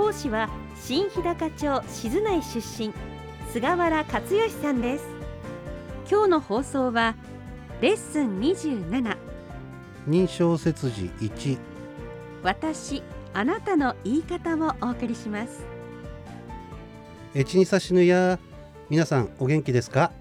[0.00, 0.48] 講師は
[0.82, 2.90] 新日高町静内出身
[3.52, 5.04] 菅原克義さんです。
[6.10, 7.14] 今日の放送は
[7.82, 9.16] レッスン27
[10.08, 11.58] 認証切字1
[12.42, 13.02] 私
[13.34, 15.66] あなたの言い方をお送りします。
[17.34, 18.38] エチニサシヌや
[18.88, 20.12] 皆さんお元気ですか？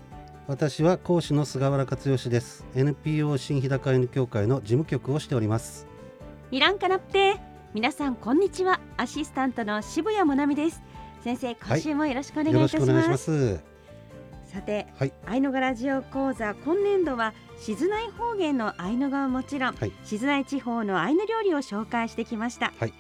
[0.48, 2.66] 私は講師の菅原克義です。
[2.76, 5.88] NPO 新日高犬協会の事務局をしております。
[6.52, 7.40] イランカナプテ
[7.72, 8.80] 皆さんこんにちは。
[8.98, 10.82] アシスタントの渋谷もなみです。
[11.24, 13.64] 先生今週もよろしくお願いいたします,、します。
[14.46, 15.14] さてはい。
[15.28, 19.92] アイヌ語ラジオ講座今年度は静内方言のアイヌ語はもちろん、はい。
[20.04, 22.94] 静内地方のアイヌ料理を紹介してきました、はい。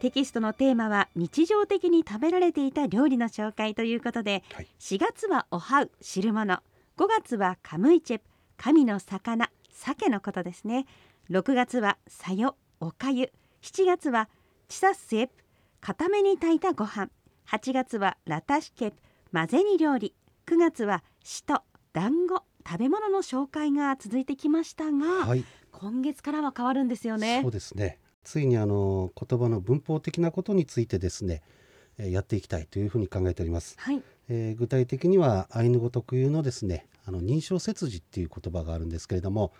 [0.00, 4.68] テキストのテーマは日常的に食べられていた料理の紹介ということで、はい。
[4.80, 6.62] 4月はおはう汁物。
[6.98, 8.24] 5月はカムイチェプ。
[8.58, 10.84] 神の魚鮭のことですね。
[11.30, 13.32] 6月はさよおかゆ
[13.64, 14.28] 7月は
[14.68, 15.32] チサスエプ
[15.80, 17.08] 固めに炊いたご飯。
[17.48, 18.98] 8月はラタシケプ
[19.32, 20.14] 混ぜ煮料理。
[20.44, 21.62] 9月はしと
[21.94, 25.46] 団子食べ物の紹介が続いてきましたが、はい。
[25.72, 27.40] 今月からは変わるんですよね。
[27.40, 28.00] そうですね。
[28.22, 31.40] ついにあの言葉の文法的なことについてですね
[31.96, 34.02] えーやっていきたいというふうに考えております、はい。
[34.28, 39.54] えー具体的にはアイヌ語特有のですねあの認証切字っていう言葉があるんですけれども、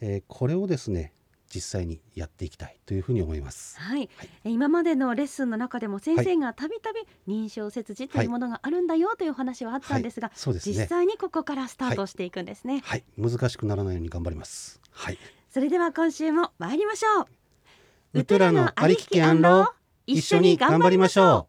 [0.00, 1.12] えーこれをですね
[1.52, 3.78] 実際にやっていきたいというふうに思います。
[3.78, 4.28] はい、はい。
[4.44, 10.38] え今までのレッスンの中でも先生がたびたび認証切字というものがあるんだよという話はあったんですが、はい。
[10.38, 10.76] そうですね。
[10.76, 13.04] 実際にここからスタートしていくんですね、はい。
[13.18, 14.80] 難しくならないように頑張ります。
[14.92, 15.18] はい。
[15.50, 18.20] それでは今週も参りましょう。
[18.20, 19.72] ウトラのありききアンロ
[20.06, 21.48] 一緒に頑張りましょ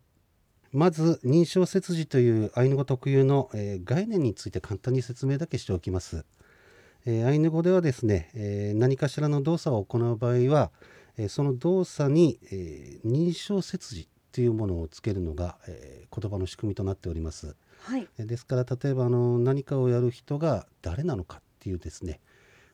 [0.74, 0.78] う。
[0.78, 6.26] まず認証切字というアイヌ語特有の、えー概念について簡単に説明だけしておきます、
[7.06, 10.72] えーアイヌ語ではですね、えー何かしらの動作を行う場合は、
[11.18, 17.56] えーその動作に、えー認証切字というものをつけるのが、えー言葉の仕組みとなっております。
[17.84, 18.08] はい。
[18.18, 22.20] えーですから例えばあの何かをやる人が誰なのかっていうですね、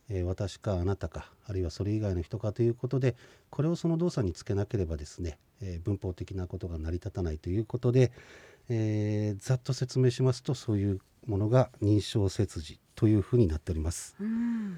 [0.10, 3.16] えー私かあなたかあるいはそれ以外の人かということで
[3.50, 8.12] これをその動作につけなければですね、えー文法的なことが成り立たないということで、
[8.70, 14.16] えーざっと説明しますとそういうものが認証切字というふうになっております。
[14.20, 14.78] うん。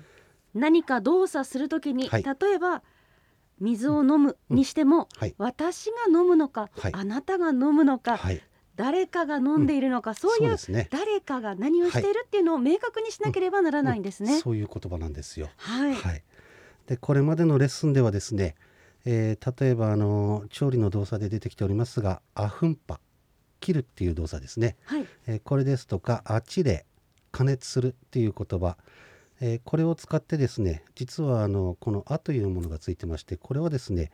[0.54, 2.24] 何か動作するときに、はい。
[2.24, 2.82] 例えば
[3.60, 6.92] 水を飲むにしても、はい、私が飲むのか、はい。
[6.94, 8.42] あなたが飲むのか、はい、
[8.76, 10.58] 誰かが飲んでいるのか、そういう。
[10.90, 14.40] 誰かが何をしているっていうのを明確にしなければならないんですね。
[14.40, 15.50] そういう言葉なんですよ。
[15.58, 16.24] はい、はい、
[16.88, 18.56] でこれまでのレッスンではですね、
[19.06, 23.00] えー例えばあの調理の動作で出てきておりますが「アフンパ」
[23.60, 26.86] 切るっていう動作ですね、はい、えーこれですとか「あちれ」
[27.32, 28.78] 加熱するっていう言葉、
[29.40, 34.12] えーこれを使ってですね実はあのこの「あ」というものがついてましてこれはですね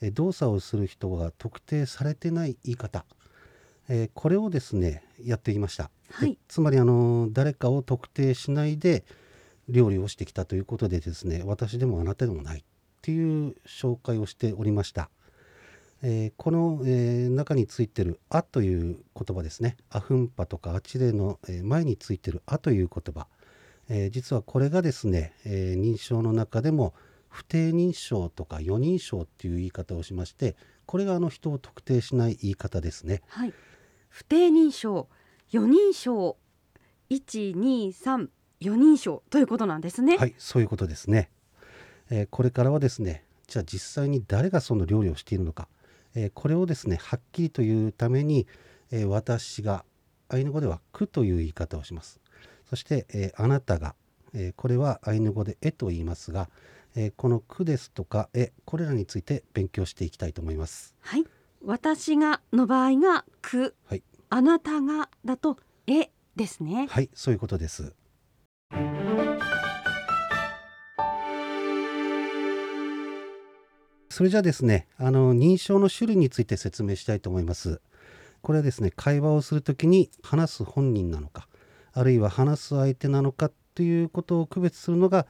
[0.00, 3.04] えー動作をする人が特定されてない言い方、
[3.88, 5.84] えーこれをですねやっていました。
[5.84, 6.38] ではい。
[6.48, 9.04] つまりあの誰かを特定しないで
[9.68, 12.62] 料理をしてきたということでですね私でもあなたでもないっ
[13.02, 15.10] ていう紹介をしておりました、
[16.02, 23.26] えーこの、えー中についてる「あ」という言葉ですね「アフンパ」とか「あちれ」の、えー前についてる「あ」という言葉、
[23.88, 26.94] えー実はこれがですね、えー認証の中でも
[27.28, 30.56] 不定認証とか予認証っていう言い方をしまして
[30.86, 33.52] これがあの人を特定しない言い方ですねはい、
[34.08, 35.08] 不定認証、
[35.50, 36.36] 四人称、
[37.08, 38.30] 一二三
[38.60, 40.16] 四人称ということなんですね。
[40.16, 41.30] はい、そういうことですね。
[42.10, 45.68] えーこれからはですね、じゃあ実際に誰がその料理をしているのか、
[46.16, 48.46] えーこれをですね、はっきりというために、
[48.90, 49.84] えー私が
[50.28, 52.20] アイヌ語では「く」という言い方をします。
[52.68, 53.94] そして、えーあなたが、
[54.32, 56.48] えーこれはアイヌ語で「え」と言いますが、
[56.96, 60.94] えーこの「く」ですとか「え」これらについて勉強していきたいと思います。
[61.00, 61.24] はい、
[61.62, 66.88] 私がの場合がく、はいあなたがだとえですね。
[66.90, 67.94] はい、そういうことです。
[74.16, 77.82] それじゃあですね、あの認証の種類について説明したいと思います。
[78.40, 81.48] これはですね、会話をするときに話す本人なのか、
[81.92, 85.26] あるいは話す相手なのかということを区別するのが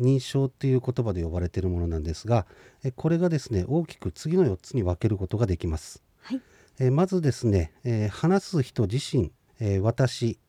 [0.00, 2.46] 認証っていう言葉で呼ばれているものなんですが、
[2.82, 6.02] えこれがですね、大きく次の4つに分けることができます。
[6.22, 6.40] はい
[6.80, 9.30] えーまずですね、えー話す人自身、
[9.60, 10.40] えー私、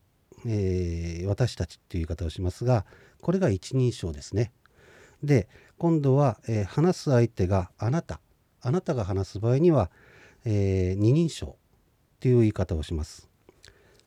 [0.48, 2.86] えー私たちっていう言い方をしますが
[3.20, 4.50] これが一人称ですね
[5.22, 5.48] で
[5.78, 8.20] 今度は、えー話す相手があなた。
[8.60, 9.90] あなたが話す場合には、
[10.44, 11.56] えー二人称
[12.16, 13.28] っていう言い方をします。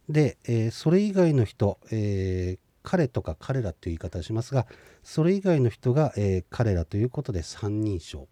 [0.10, 4.66] で、えーそれ以外の人、え彼とか彼らという言い方をしますが
[5.04, 8.28] それ以外の人が、え彼らということで三人称。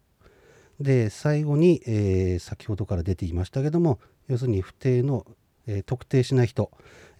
[0.80, 3.98] で最後に、え先ほどから出ていましたけども
[4.28, 5.26] 要するに不定の、
[5.66, 6.70] え特定しない人、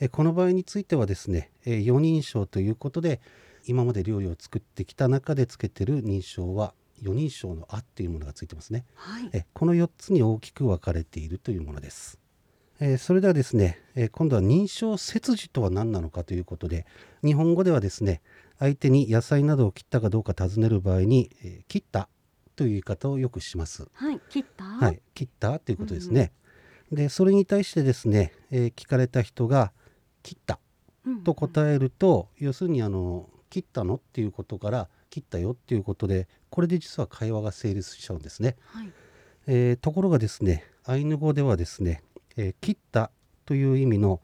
[0.00, 3.20] えこの場合についてはですね、えー四人称ということで
[3.70, 8.84] 今まで料理を作ってきた中でつけてる認証は四人称の「あ」っていうものがついてますね。
[8.94, 12.18] はいえこの4つに大きく分かれているというものです。
[12.80, 16.86] えーそれではですね、えー今度は認証切字とは何なのかということで
[17.24, 18.20] 日本語ではですね
[18.58, 22.08] 相手に野菜などを切ったかどうか尋ねる場合に、えー切った
[22.56, 23.86] という言い方をよくします。
[23.94, 24.64] はい切った？
[24.64, 26.32] はい、切ったということですね。
[26.92, 29.72] でそれに対してですね、えー聞かれた人が
[30.22, 30.58] 切った
[31.06, 33.96] うんと答えると、要するにあの切ったの？
[33.96, 38.56] っていうことから切ったよっていうことでこれで実は会話が成立しちゃうんですね。
[38.66, 38.92] はい。
[39.46, 42.02] えーところがですねアイヌ語ではですね、
[42.36, 43.10] えー切った
[43.44, 44.20] という意味の、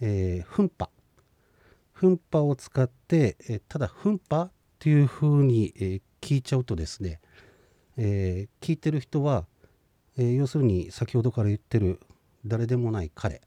[0.00, 0.88] えー、噴波
[1.96, 7.20] 噴波を使って、えーただ噴波っていうふうに、えー聞いちゃうとですね、
[7.96, 9.46] えー聞いてる人は、
[10.16, 11.98] えー要するに先ほどから言ってる
[12.46, 13.40] 誰でもない彼。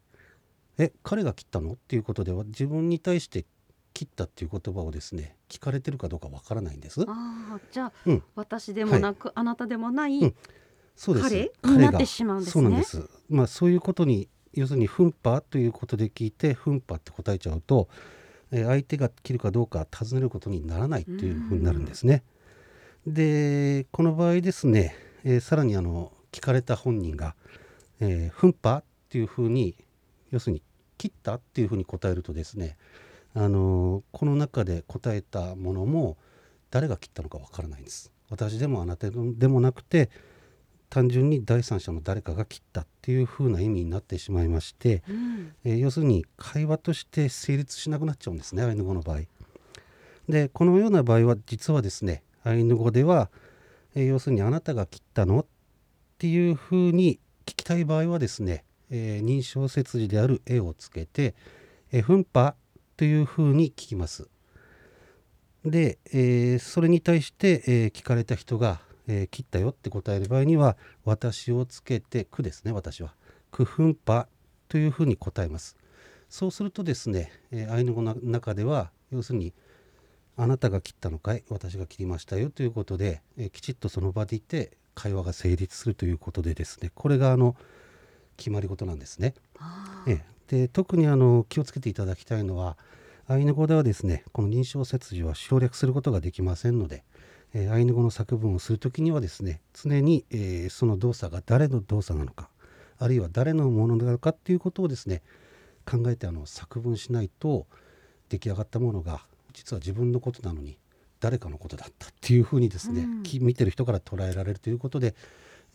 [0.78, 1.74] え彼が切ったの？
[1.74, 3.46] っていうことでは自分に対して
[3.94, 7.02] 切ったっていう言葉をですね聞かれてるかどうかわからないんです。
[7.02, 10.36] ああじゃあ、うん私でもなく、あなたでもない、うん
[10.96, 13.10] そうです彼になってしまうんですねそうなんです。
[13.30, 17.90] まあそういうことに要するに奮波ということで聞いて奮波って答えちゃうと、
[18.52, 22.24] えー相手が切るかどうか尋ねることにならないっていうふうになるんですね。
[23.08, 27.36] でこの場合ですね、えーさらにあの聞かれた本人が、
[28.00, 29.76] えー、奮波っていうふうに
[30.32, 30.62] 要するに
[30.98, 32.78] 切ったっていうふうに答えるとですね、
[33.36, 36.18] あのーこの中で答えたものも
[36.72, 38.12] 誰が切ったのかわからないんです。
[38.30, 40.10] 私でもあなたでもなくて
[40.90, 49.22] 単純に第三者の誰かが切ったっていう風な意味になってしまいまして、うんえー要するに会話として成立しなくなっちゃうんですねアイヌ語の場合。
[50.30, 53.30] でこのような場合は実はですねアイヌ語では、
[53.96, 55.46] えー要するにあなたが切ったのっ
[56.18, 61.36] ていう風に聞きたい場合はですね、えー認証切字である絵をつけて
[61.92, 62.56] 「えー、奮波」
[62.98, 64.28] という風に聞きます。
[65.66, 73.14] で、えーそれに対して、えー聞かれた人が、えー切ったよって答える場合には「私」をつけて「く」ですね私は
[73.52, 74.28] 「くふんぱ」
[74.70, 75.78] というふうに答えます。
[76.30, 79.54] そうするとですね、えーアイヌ語の中では要するに
[80.36, 81.44] 「あなたが切ったのかい？
[81.50, 87.56] 私が切りましたよ」ということで、えーきちっとその場でいて会話が成立するということでですねこれがあの
[88.38, 89.34] 決まり事なんですね。
[90.08, 92.78] えで特にあの気をつけていただきたいのは
[93.28, 97.04] アイヌ語ではですねこの認証切字は省略することができませんので、
[97.54, 102.50] えーアイヌ語の作文をするときにはですね常に、えーその動作が誰の動作なのか
[103.00, 105.22] あるいは誰のものなのかっていうことをですね
[105.86, 107.66] 考えてあの作文しないと
[108.30, 109.22] 出来上がったものが
[109.54, 110.78] 実は自分のことなのに
[111.20, 113.24] 誰かのことだったっていうふうにですね、うん。
[113.24, 115.16] き見てる人から捉えられるということで、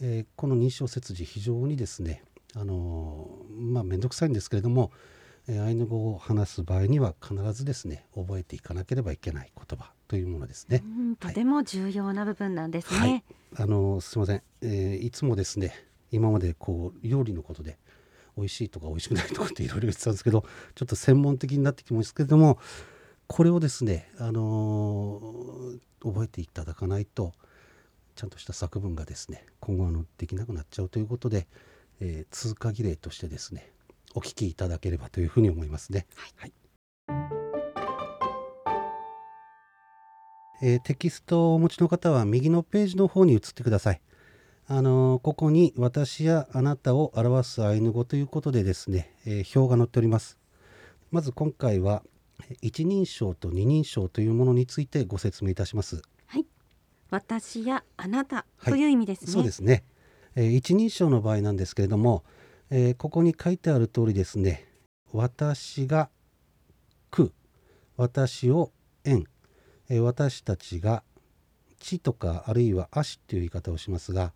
[0.03, 2.23] えーこの認証切字非常にですね
[2.55, 4.93] あのーまあ面倒くさいんですけれども、
[5.49, 10.83] えーアイヌ語を話す場合には必ずですね覚えていかなければいけない言葉というものですね。
[10.85, 12.99] うんとても重要な部分なんですね。
[12.99, 13.25] はい、
[13.57, 15.75] あのすみません、えーいつもですね
[16.11, 17.79] 今までこう料理のことで
[18.37, 22.59] 美味しいとか美味しくないとかっていろいろ言ってたんですけどちょっと専門的になってきますけれども
[23.27, 27.33] これをですね、あのー覚えていただかないと
[28.15, 31.49] ちゃんとした作文がですね今後あのできなくなっちゃうということで、
[32.01, 33.73] えー通過儀礼としてですね
[34.15, 36.07] お聞きいただければというふうに思いますね。
[36.37, 36.53] はい
[40.61, 44.01] えーテキストをお持ちの方は右のページの方に移ってください。
[44.67, 50.39] あのーここに私やあなたを表すアイヌ語ということでですね、えー表が載っております。
[51.11, 52.03] まず今回は
[52.51, 56.03] えー一人称と二人称というものについてご説明いたします。
[56.27, 56.47] はい。
[57.11, 59.33] 私やあなたはいという意味ですね。
[59.33, 59.85] そうですね、
[60.41, 62.23] え一人称の場合なんですけれども、
[62.71, 64.69] えここに書いてある通りですね
[65.13, 66.11] 私が
[67.11, 67.33] く
[67.97, 68.71] 私を
[69.05, 69.25] 縁、
[69.89, 71.03] えー私たちが
[71.81, 74.33] 地とかあるいは足という言い方をしますが、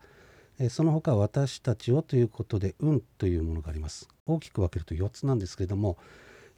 [0.59, 4.09] えその他私たちをということで運というものがあります。
[4.26, 5.99] 大きく分けると4つなんですけれども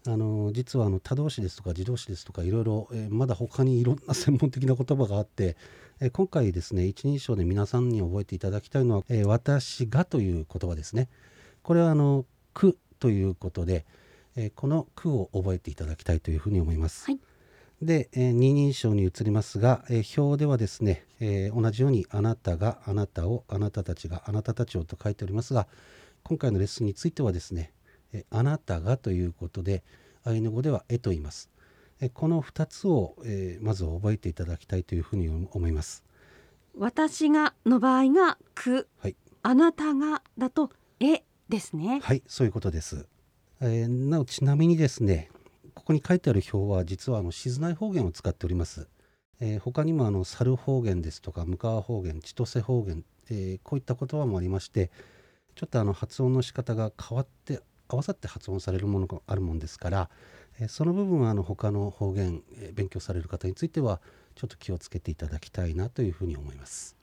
[0.07, 5.57] あの実はあの他動詞ですとか自動詞ですとかいろいろ、えーまだ他にいろんな専門的な言葉があって、
[6.01, 11.09] えー今回ですね一人称で皆さんに覚えていただきたいのは「えー私が」という言葉ですね。
[11.63, 13.87] これはあの「く」ということで、
[14.37, 17.07] えーこの「く」を覚えていただきたいというふうに思います。
[17.07, 17.21] はい
[17.83, 25.67] で、えー二人称に移りますが、えー表ではですね、えー同じように「あなたが」「あなたを」「あなたたちが」「あなたたちを」と書いておりますが
[26.25, 27.73] 今回のレッスンについてはですね
[28.15, 29.83] えーあなたがということで
[30.25, 31.51] アイヌ語ではえと言います。
[32.01, 36.03] えーこの2つを、えーまず覚えていただきたいというふうに思います。
[36.77, 42.01] 私がの場合がく、はいあなたがだとえですね。
[42.03, 43.07] はい、そういうことです。
[43.61, 45.31] えーなおちなみにですね、
[45.75, 48.89] ここに書いてある表は実はあの静内方言を使っております。
[49.41, 54.91] えー他にもあの猿方言ですとか向川方言、千歳方言、えーこういった言葉もありまして、
[55.55, 60.11] ちょっとあの発音の仕方が変わって合わさって発音されるものがあるもんですから、
[60.59, 64.01] えーその部分はあの他の方言、えー勉強される方については
[64.35, 66.97] ちょっと気をつけていただきたいなというふうに思います。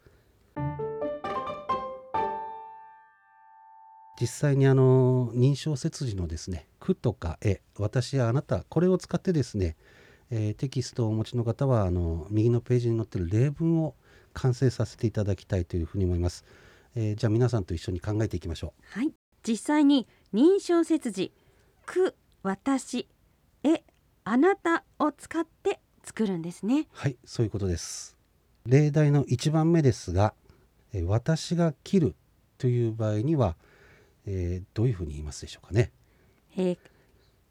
[4.20, 9.76] 実際にあの認証切字のですね「く」とか「え」「私やあなた」これを使ってですね、
[10.30, 13.96] えーテキストをお持ちの方はあの右のページに載ってる例文を
[14.34, 16.46] 完成させていただきたいというふうに思います。
[16.96, 19.12] えーじゃあ皆さんと一緒に考えていきましょうはい、
[19.44, 21.34] 実際に認証切字
[21.86, 23.08] く、私、
[23.64, 23.84] え、
[24.24, 26.86] あなたを使って作るんですねう。。
[26.92, 28.18] はいそういうことです。
[28.66, 30.34] 例題の1番目ですが
[30.94, 32.16] 「えー私が切る」
[32.58, 33.56] という場合には、
[34.26, 35.92] えーどういうふうに言いますでしょうかね。
[36.56, 36.78] えー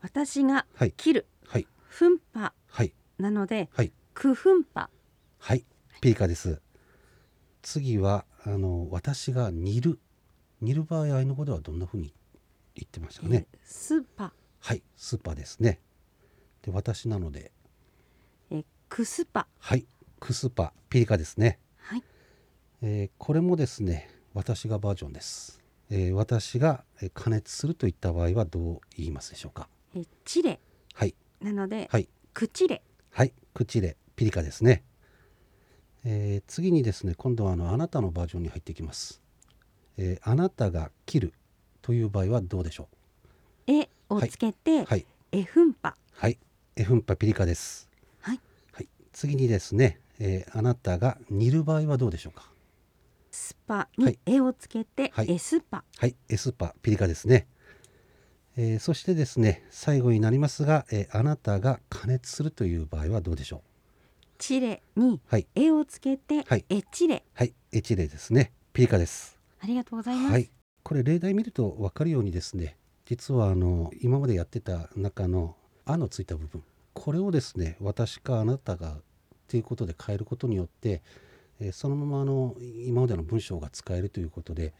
[0.01, 4.89] 私がはい切る、はい奮破はいなので、はいく奮破。
[5.39, 5.65] はい、
[6.01, 6.63] ピリカです。
[7.63, 9.99] 次はあの私が煮る
[10.63, 12.15] 煮る場合アイヌ語ではどんな風に
[12.81, 13.47] 言ってましたかね。
[13.53, 15.81] えースーパー、はい、スーパーですね。
[16.63, 17.53] で私なので
[18.51, 19.47] えークスパ。
[19.59, 19.87] はい、
[20.19, 21.59] クスパピリカですね。
[21.79, 22.03] はい、
[22.83, 25.61] えーこれもですね私がバージョンです。
[25.91, 29.69] えー私がえー加熱するといった場合はどう言いますでしょうか。
[29.95, 30.61] えーチレ
[30.95, 32.83] はいなので、はいクチレ。
[33.11, 34.85] はい、口でピリカですね。
[36.05, 39.21] えー次にですね、今度はあのあなたのバージョンに入っていきます。
[39.97, 41.35] えーあなたが切る
[41.83, 42.89] という場合はどうでしょ
[43.67, 44.85] えをつけて、う。
[44.85, 45.95] はい、え奮破。
[46.13, 46.39] はい、
[46.77, 47.89] エフンパピリカです。
[48.21, 48.41] はい、
[48.73, 52.51] はい、次にですね、えーあなたが煮る場合はどうでしょうか？
[53.31, 55.85] スパはいにえをつけて、はいエスパ。
[55.97, 57.47] はい、エスパピリカですね。
[58.57, 63.63] えーそしてですね、最後になりますが、えーあなたが加熱するという場合はどうでしょ
[64.39, 65.21] チレにう。
[65.29, 67.23] はい、えをつけて、はいエチレ。
[67.35, 68.53] はい、エチレですね。
[68.73, 69.39] ピリカです。
[69.63, 70.33] ありがとうございます。
[70.33, 70.51] はい、
[70.83, 79.01] これ例題見ると分かるようにですね実はあの今までやってた中の「あ」のついた部分これをですね私かあなたがっ
[79.49, 81.03] ていうことで変えることによって、
[81.61, 82.57] えーそのままあの
[82.87, 84.73] 今までの文章が使えるということで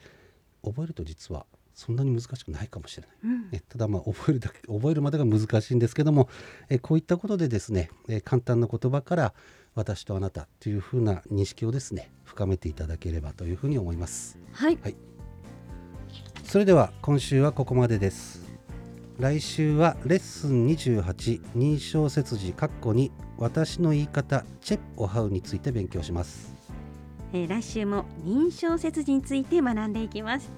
[0.65, 3.17] 覚えると実はそんなに難しくないかもしれない。
[3.25, 6.29] うんね、ただまあ覚えるだけ覚えるまでが難しいんですけども、
[6.69, 9.35] えーこういったことでですね、えー簡単な言葉から
[9.75, 14.39] 私とあなたというふうな認識をですね深めていただければというふうに思います。
[14.81, 14.97] はい、
[16.51, 18.45] それでは今週はここまでです。
[19.21, 26.53] 来週はレッスン28認証切字括弧に私の言い方チェッオハウについて勉強します。
[27.33, 30.51] えー来週も認証切字について学んでいきます。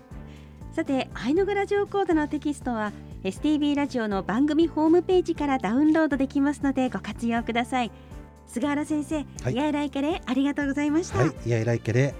[0.74, 2.90] さてアイヌグラジオ講座のテキストは
[3.22, 7.90] STB ラジオの番組ホームページからダウンロードできますのでご活用ください。
[8.46, 9.54] 菅原先生、はい。
[9.54, 12.14] やいらいけれありがとうございました、はいやいらいけれ。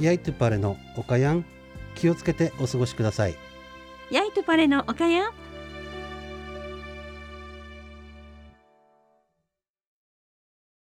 [0.00, 1.44] やいとパレのおかやん
[1.96, 3.34] 気をつけてお過ごしください。
[4.10, 5.32] やいとパレのおかや